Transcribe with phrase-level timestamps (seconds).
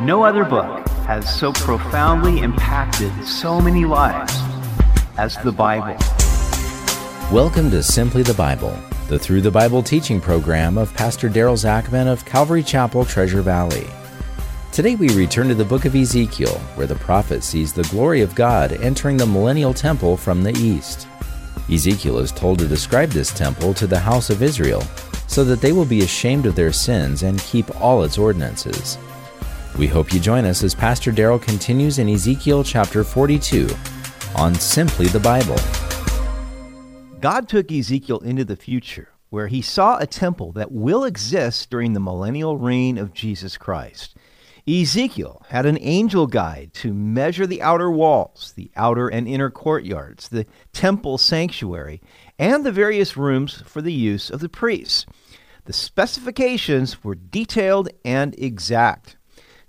[0.00, 4.34] No other book has so profoundly impacted so many lives
[5.16, 5.96] as the Bible.
[7.32, 8.76] Welcome to Simply the Bible,
[9.06, 13.86] the Through the Bible teaching program of Pastor Daryl Zachman of Calvary Chapel, Treasure Valley.
[14.72, 18.34] Today we return to the book of Ezekiel, where the prophet sees the glory of
[18.34, 21.06] God entering the millennial temple from the east.
[21.72, 24.82] Ezekiel is told to describe this temple to the house of Israel,
[25.28, 28.98] so that they will be ashamed of their sins and keep all its ordinances.
[29.76, 33.68] We hope you join us as Pastor Daryl continues in Ezekiel chapter 42
[34.36, 35.56] on Simply the Bible.
[37.20, 41.92] God took Ezekiel into the future, where he saw a temple that will exist during
[41.92, 44.16] the millennial reign of Jesus Christ.
[44.64, 50.28] Ezekiel had an angel guide to measure the outer walls, the outer and inner courtyards,
[50.28, 52.00] the temple sanctuary,
[52.38, 55.04] and the various rooms for the use of the priests.
[55.64, 59.16] The specifications were detailed and exact.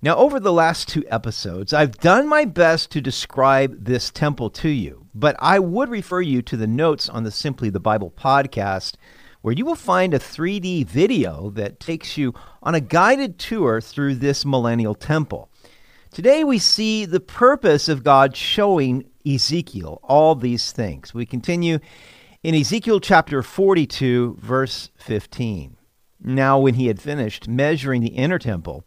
[0.06, 4.70] Now, over the last two episodes, I've done my best to describe this temple to
[4.70, 8.98] you, but I would refer you to the notes on the Simply the Bible podcast,
[9.42, 14.14] where you will find a 3D video that takes you on a guided tour through
[14.14, 15.50] this millennial temple.
[16.12, 21.16] Today, we see the purpose of God showing Ezekiel all these things.
[21.16, 21.80] We continue
[22.44, 25.78] in Ezekiel chapter 42, verse 15.
[26.22, 28.84] Now, when he had finished measuring the inner temple,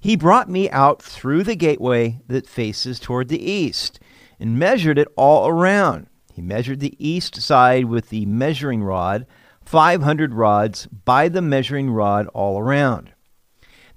[0.00, 3.98] he brought me out through the gateway that faces toward the east
[4.38, 6.06] and measured it all around.
[6.32, 9.26] He measured the east side with the measuring rod,
[9.64, 13.12] 500 rods by the measuring rod all around.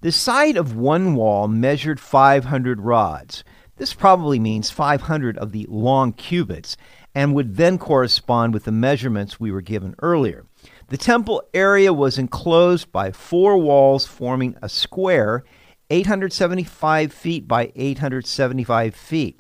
[0.02, 3.44] The side of one wall measured 500 rods.
[3.78, 6.76] This probably means 500 of the long cubits
[7.14, 10.46] and would then correspond with the measurements we were given earlier.
[10.88, 15.44] The temple area was enclosed by four walls forming a square
[15.92, 19.38] 875 feet by 875 feet.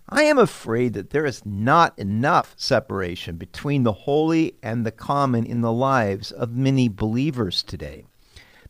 [0.09, 5.45] I am afraid that there is not enough separation between the holy and the common
[5.45, 8.07] in the lives of many believers today.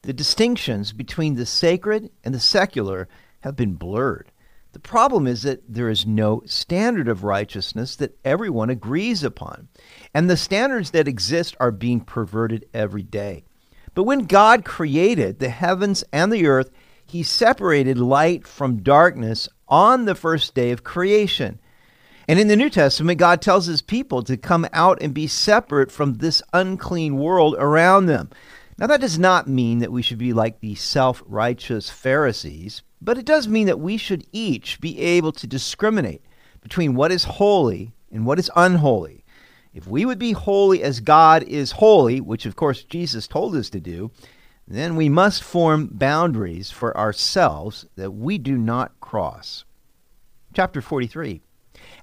[0.02, 3.08] The distinctions between the sacred and the secular
[3.40, 4.32] have been blurred.
[4.72, 9.68] The problem is that there is no standard of righteousness that everyone agrees upon,
[10.12, 13.44] and the standards that exist are being perverted every day.
[13.94, 16.70] But when God created the heavens and the earth,
[17.04, 21.60] he separated light from darkness on the first day of creation.
[22.26, 25.92] And in the New Testament, God tells his people to come out and be separate
[25.92, 28.30] from this unclean world around them.
[28.78, 33.18] Now, that does not mean that we should be like the self righteous Pharisees, but
[33.18, 36.22] it does mean that we should each be able to discriminate
[36.62, 39.24] between what is holy and what is unholy.
[39.74, 43.70] If we would be holy as God is holy, which of course Jesus told us
[43.70, 44.10] to do,
[44.68, 49.64] then we must form boundaries for ourselves that we do not cross.
[50.54, 51.40] Chapter 43.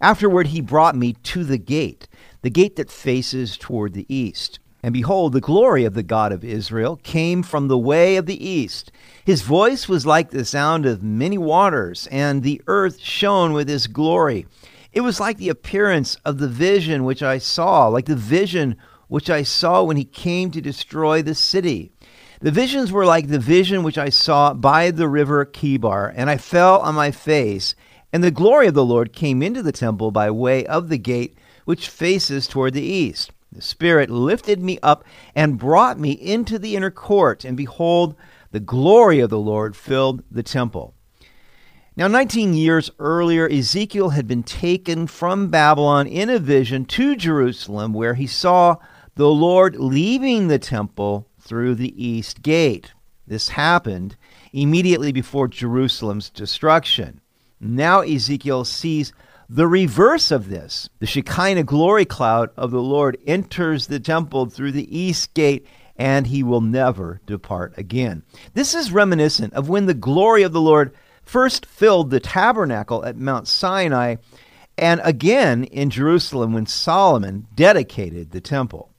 [0.02, 2.08] Afterward, he brought me to the gate,
[2.42, 4.60] the gate that faces toward the east.
[4.82, 8.48] And behold, the glory of the God of Israel came from the way of the
[8.48, 8.92] east.
[9.26, 13.88] His voice was like the sound of many waters, and the earth shone with his
[13.88, 14.46] glory.
[14.94, 19.30] It was like the appearance of the vision which I saw, like the vision which
[19.30, 21.92] I saw when he came to destroy the city.
[22.42, 26.38] The visions were like the vision which I saw by the river Chebar, and I
[26.38, 27.76] fell on my face,
[28.14, 31.38] and the glory of the Lord came into the temple by way of the gate
[31.66, 33.32] which faces toward the east.
[33.52, 38.16] The Spirit lifted me up and brought me into the inner court, and behold,
[38.52, 40.94] the glory of the Lord filled the temple.
[41.96, 47.92] Now, 19 years earlier, Ezekiel had been taken from Babylon in a vision to Jerusalem,
[47.92, 48.78] where he saw
[49.16, 52.94] the Lord leaving the temple through the east gate.
[53.28, 54.16] This happened
[54.54, 57.20] immediately before Jerusalem's destruction.
[57.60, 59.12] Now, Ezekiel sees
[59.50, 64.74] the reverse of this, the Shekinah glory cloud of the Lord enters the temple through
[64.74, 65.66] the east gate
[65.96, 68.24] and he will never depart again.
[68.54, 70.94] This is reminiscent of when the glory of the Lord
[71.24, 74.18] first filled the tabernacle at Mount Sinai
[74.78, 78.94] and again in Jerusalem when Solomon dedicated the temple.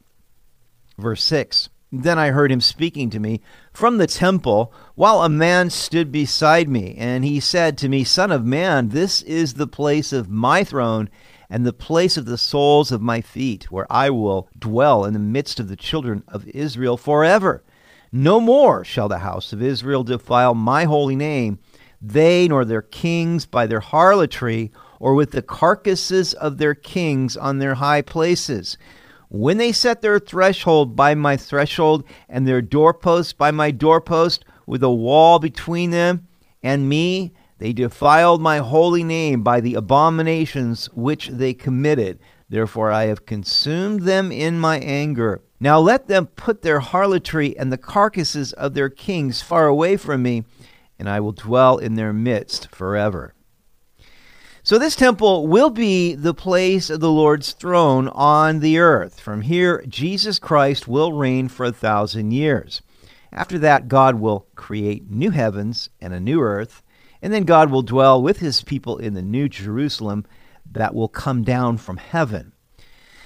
[0.98, 3.40] Verse 6 then I heard him speaking to me
[3.72, 6.94] from the temple, while a man stood beside me.
[6.96, 11.08] And he said to me, Son of man, this is the place of my throne
[11.48, 15.18] and the place of the soles of my feet, where I will dwell in the
[15.18, 17.64] midst of the children of Israel forever.
[18.12, 21.58] No more shall the house of Israel defile my holy name,
[22.00, 24.70] they nor their kings by their harlotry,
[25.00, 28.78] or with the carcasses of their kings on their high places.
[29.32, 34.82] When they set their threshold by my threshold, and their doorpost by my doorpost, with
[34.82, 36.26] a wall between them
[36.64, 42.18] and me, they defiled my holy name by the abominations which they committed.
[42.48, 45.42] Therefore I have consumed them in my anger.
[45.60, 50.24] Now let them put their harlotry and the carcasses of their kings far away from
[50.24, 50.42] me,
[50.98, 53.34] and I will dwell in their midst forever.
[54.70, 59.18] So, this temple will be the place of the Lord's throne on the earth.
[59.18, 62.80] From here, Jesus Christ will reign for a thousand years.
[63.32, 66.84] After that, God will create new heavens and a new earth,
[67.20, 70.24] and then God will dwell with his people in the new Jerusalem
[70.70, 72.52] that will come down from heaven.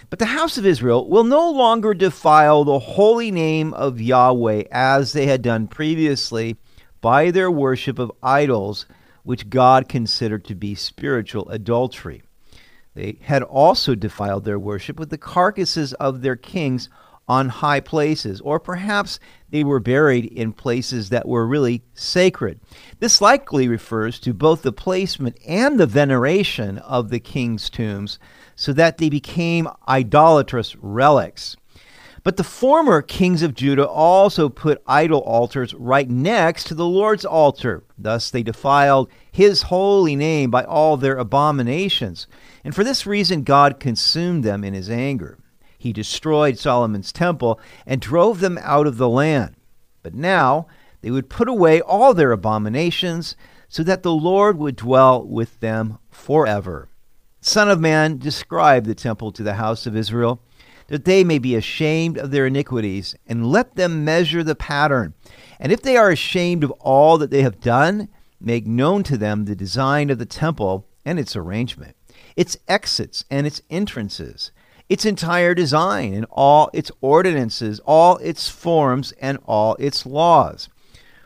[0.08, 5.12] But the house of Israel will no longer defile the holy name of Yahweh as
[5.12, 6.56] they had done previously
[7.02, 8.86] by their worship of idols,
[9.24, 12.22] which God considered to be spiritual adultery.
[12.94, 16.88] They had also defiled their worship with the carcasses of their kings
[17.26, 19.18] on high places, or perhaps
[19.48, 22.60] they were buried in places that were really sacred.
[23.00, 28.18] This likely refers to both the placement and the veneration of the king's tombs,
[28.56, 31.56] so that they became idolatrous relics.
[32.24, 37.26] But the former kings of Judah also put idol altars right next to the Lord's
[37.26, 37.84] altar.
[37.98, 42.26] Thus they defiled his holy name by all their abominations.
[42.64, 45.38] And for this reason, God consumed them in his anger.
[45.76, 49.54] He destroyed Solomon's temple and drove them out of the land.
[50.02, 50.66] But now
[51.02, 53.36] they would put away all their abominations
[53.68, 56.88] so that the Lord would dwell with them forever.
[57.42, 60.40] Son of man, describe the temple to the house of Israel,
[60.88, 65.14] that they may be ashamed of their iniquities, and let them measure the pattern.
[65.58, 68.08] And if they are ashamed of all that they have done,
[68.40, 71.96] make known to them the design of the temple and its arrangement,
[72.36, 74.50] its exits and its entrances
[74.88, 80.68] its entire design and all its ordinances, all its forms, and all its laws.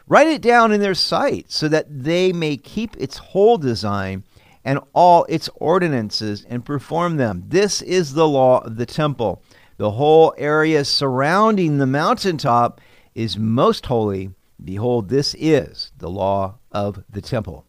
[0.07, 4.25] Write it down in their sight so that they may keep its whole design
[4.65, 7.45] and all its ordinances and perform them.
[7.49, 9.43] This is the law of the temple.
[9.79, 12.81] The whole area surrounding the mountaintop
[13.15, 14.31] is most holy.
[14.63, 17.65] Behold, this is the law of the temple.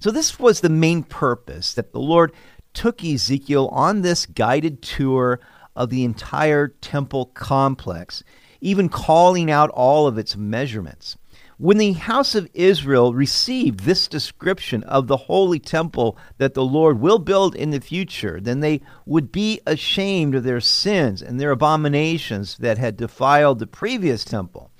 [0.00, 2.32] So, this was the main purpose that the Lord
[2.72, 5.40] took Ezekiel on this guided tour
[5.76, 8.24] of the entire temple complex,
[8.62, 11.18] even calling out all of its measurements.
[11.60, 17.00] When the house of Israel received this description of the holy temple that the Lord
[17.00, 21.50] will build in the future, then they would be ashamed of their sins and their
[21.50, 24.70] abominations that had defiled the previous temple.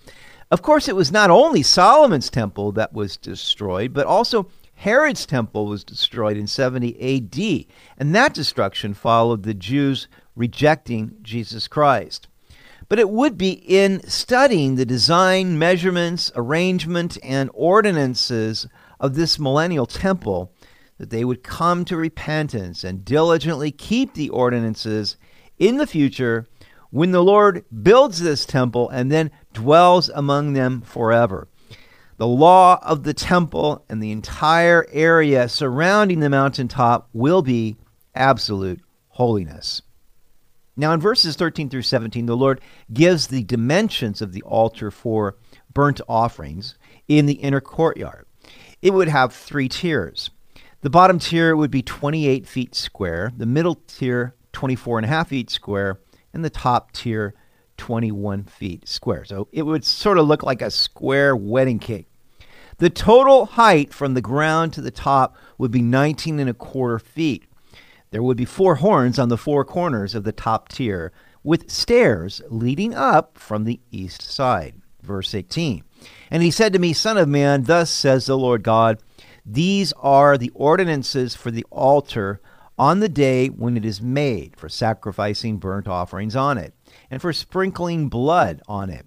[0.52, 5.66] Of course, it was not only Solomon's temple that was destroyed, but also Herod's temple
[5.66, 12.27] was destroyed in 70 AD, and that destruction followed the Jews rejecting Jesus Christ.
[12.88, 18.67] But it would be in studying the design, measurements, arrangement, and ordinances
[18.99, 20.52] of this millennial temple
[20.96, 25.17] that they would come to repentance and diligently keep the ordinances
[25.58, 26.46] in the future
[26.90, 31.48] when the Lord builds this temple and then dwells among them forever.
[32.17, 37.77] The law of the temple and the entire area surrounding the mountaintop will be
[38.15, 39.82] absolute holiness.
[40.79, 42.61] Now, in verses 13 through 17, the Lord
[42.93, 45.37] gives the dimensions of the altar for
[45.75, 48.27] burnt offerings in the inner courtyard.
[48.81, 50.31] It would have three tiers.
[50.82, 55.31] The bottom tier would be 28 feet square, the middle tier 24 and a half
[55.31, 55.99] feet square,
[56.32, 57.35] and the top tier
[57.77, 59.25] 21 feet square.
[59.25, 62.06] So it would sort of look like a square wedding cake.
[62.77, 67.01] The total height from the ground to the top would be 19 and a quarter
[67.01, 67.47] feet.
[68.10, 71.12] There would be four horns on the four corners of the top tier,
[71.43, 74.81] with stairs leading up from the east side.
[75.03, 75.84] Verse 18.
[76.31, 78.98] And he said to me, Son of man, thus says the Lord God,
[79.44, 82.41] these are the ordinances for the altar
[82.79, 86.74] on the day when it is made, for sacrificing burnt offerings on it
[87.10, 89.06] and for sprinkling blood on it.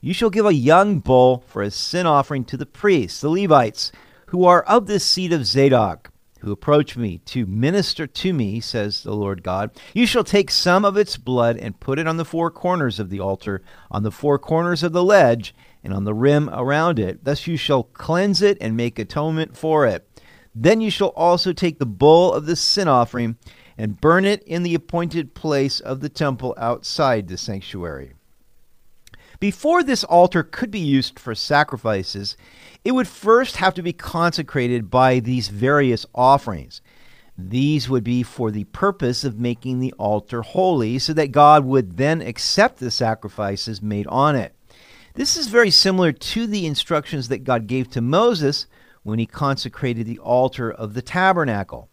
[0.00, 3.92] You shall give a young bull for a sin offering to the priests, the Levites,
[4.26, 6.10] who are of the seed of Zadok,
[6.42, 9.70] who approach me to minister to me, says the Lord God.
[9.94, 13.10] You shall take some of its blood and put it on the four corners of
[13.10, 17.24] the altar, on the four corners of the ledge, and on the rim around it.
[17.24, 20.08] Thus you shall cleanse it and make atonement for it.
[20.54, 23.36] Then you shall also take the bull of the sin offering
[23.78, 28.12] and burn it in the appointed place of the temple outside the sanctuary.
[29.42, 32.36] Before this altar could be used for sacrifices,
[32.84, 36.80] it would first have to be consecrated by these various offerings.
[37.36, 41.96] These would be for the purpose of making the altar holy, so that God would
[41.96, 44.54] then accept the sacrifices made on it.
[45.14, 48.66] This is very similar to the instructions that God gave to Moses
[49.02, 51.88] when he consecrated the altar of the tabernacle.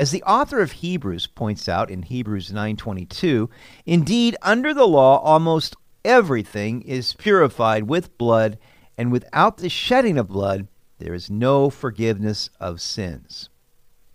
[0.00, 3.50] As the author of Hebrews points out in Hebrews 9:22,
[3.84, 8.58] indeed under the law almost everything is purified with blood,
[8.96, 13.48] and without the shedding of blood there is no forgiveness of sins.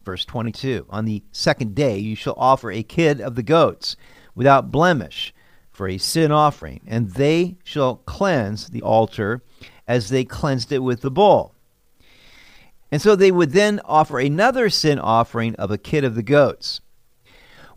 [0.03, 3.95] Verse 22 On the second day you shall offer a kid of the goats
[4.35, 5.33] without blemish
[5.71, 9.41] for a sin offering, and they shall cleanse the altar
[9.87, 11.53] as they cleansed it with the bull.
[12.91, 16.79] And so they would then offer another sin offering of a kid of the goats.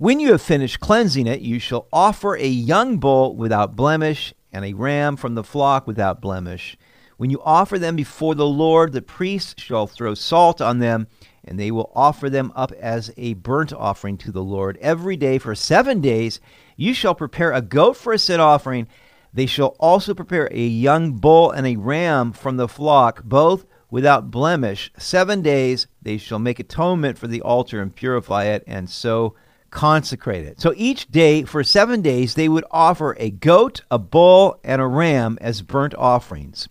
[0.01, 4.65] When you have finished cleansing it, you shall offer a young bull without blemish and
[4.65, 6.79] a ram from the flock without blemish.
[7.17, 11.09] When you offer them before the Lord, the priest shall throw salt on them
[11.45, 15.37] and they will offer them up as a burnt offering to the Lord every day
[15.37, 16.39] for seven days.
[16.77, 18.87] You shall prepare a goat for a sin offering.
[19.35, 24.31] They shall also prepare a young bull and a ram from the flock, both without
[24.31, 24.93] blemish.
[24.97, 29.35] Seven days they shall make atonement for the altar and purify it, and so
[29.71, 30.61] consecrate it.
[30.61, 34.87] So each day for seven days they would offer a goat, a bull, and a
[34.87, 36.69] ram as burnt offerings.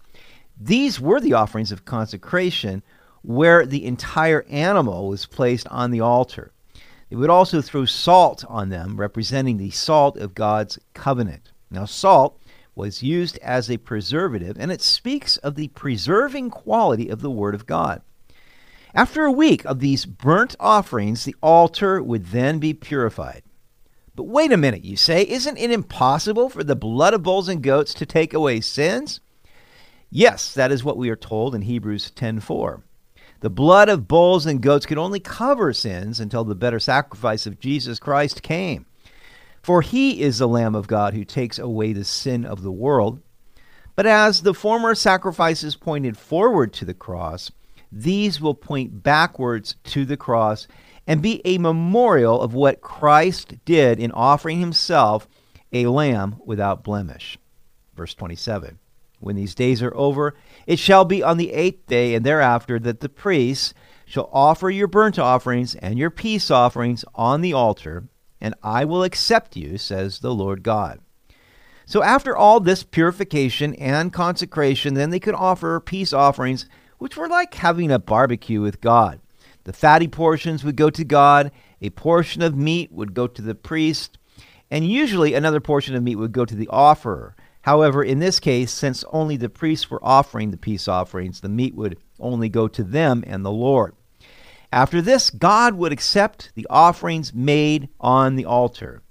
[0.59, 2.81] These were the offerings of consecration
[3.21, 6.51] where the entire animal was placed on the altar.
[7.09, 11.51] They would also throw salt on them, representing the salt of God's covenant.
[11.69, 12.39] Now, salt
[12.75, 17.55] was used as a preservative, and it speaks of the preserving quality of the Word
[17.55, 18.01] of God.
[18.93, 23.43] After a week of these burnt offerings, the altar would then be purified.
[24.15, 27.61] But wait a minute, you say, isn't it impossible for the blood of bulls and
[27.61, 29.19] goats to take away sins?
[30.09, 32.81] Yes, that is what we are told in Hebrews 10:4.
[33.41, 37.59] The blood of bulls and goats could only cover sins until the better sacrifice of
[37.59, 38.87] Jesus Christ came.
[39.61, 43.21] For he is the Lamb of God who takes away the sin of the world.
[43.95, 47.51] But as the former sacrifices pointed forward to the cross,
[47.91, 50.67] these will point backwards to the cross
[51.05, 55.27] and be a memorial of what Christ did in offering himself
[55.71, 57.37] a lamb without blemish.
[57.95, 58.79] Verse 27.
[59.19, 60.35] When these days are over,
[60.67, 63.73] it shall be on the eighth day and thereafter that the priests
[64.05, 68.07] shall offer your burnt offerings and your peace offerings on the altar,
[68.39, 70.99] and I will accept you, says the Lord God.
[71.85, 76.67] So after all this purification and consecration, then they could offer peace offerings,
[76.97, 79.19] which were like having a barbecue with God.
[79.63, 81.51] The fatty portions would go to God,
[81.81, 84.17] a portion of meat would go to the priest,
[84.71, 87.35] and usually another portion of meat would go to the offerer.
[87.61, 91.75] However, in this case, since only the priests were offering the peace offerings, the meat
[91.75, 93.93] would only go to them and the Lord.
[94.71, 99.01] After this, God would accept the offerings made on the altar.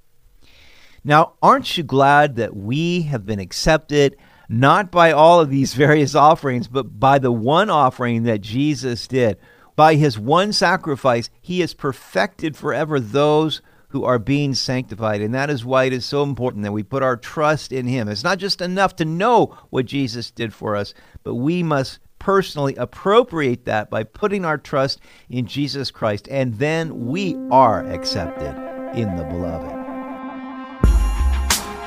[1.04, 4.16] Now, aren't you glad that we have been accepted
[4.48, 9.38] not by all of these various offerings, but by the one offering that Jesus did?
[9.74, 15.20] By his one sacrifice, he has perfected forever those who are being sanctified.
[15.20, 18.08] And that is why it is so important that we put our trust in Him.
[18.08, 22.74] It's not just enough to know what Jesus did for us, but we must personally
[22.76, 25.00] appropriate that by putting our trust
[25.30, 26.28] in Jesus Christ.
[26.30, 28.54] And then we are accepted
[28.94, 29.85] in the beloved.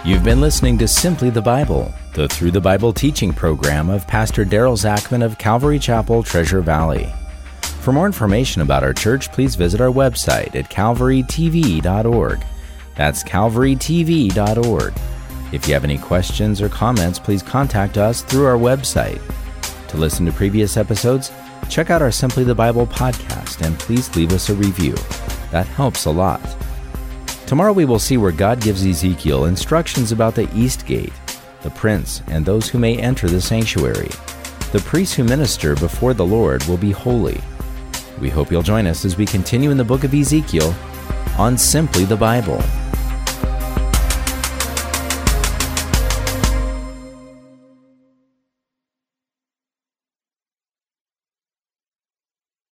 [0.05, 4.45] You've been listening to Simply the Bible, the Through the Bible teaching program of Pastor
[4.45, 7.13] Daryl Zachman of Calvary Chapel, Treasure Valley.
[7.61, 12.45] For more information about our church, please visit our website at calvarytv.org.
[12.95, 14.93] That's calvarytv.org.
[15.51, 19.21] If you have any questions or comments, please contact us through our website.
[19.89, 21.29] To listen to previous episodes,
[21.69, 24.95] check out our Simply the Bible podcast and please leave us a review.
[25.51, 26.39] That helps a lot.
[27.49, 31.11] Tomorrow we will see where God gives Ezekiel instructions about the east gate,
[31.63, 34.11] the prince, and those who may enter the sanctuary.
[34.71, 37.41] The priests who minister before the Lord will be holy.
[38.21, 40.75] We hope you'll join us as we continue in the book of Ezekiel
[41.39, 42.61] on Simply the Bible.